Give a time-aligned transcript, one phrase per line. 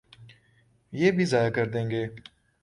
[0.93, 2.05] یہ بھی ضائع کر دیں گے۔